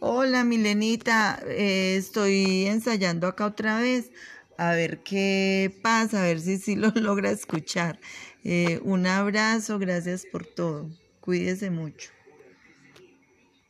Hola, 0.00 0.44
Milenita. 0.44 1.40
Eh, 1.46 1.96
estoy 1.96 2.66
ensayando 2.66 3.26
acá 3.26 3.46
otra 3.46 3.80
vez. 3.80 4.10
A 4.58 4.72
ver 4.72 5.02
qué 5.02 5.78
pasa, 5.82 6.22
a 6.22 6.26
ver 6.26 6.40
si 6.40 6.58
sí 6.58 6.76
lo 6.76 6.90
logra 6.94 7.30
escuchar. 7.30 8.00
Eh, 8.44 8.80
un 8.82 9.06
abrazo, 9.06 9.78
gracias 9.78 10.26
por 10.26 10.46
todo. 10.46 10.90
Cuídese 11.20 11.70
mucho. 11.70 12.10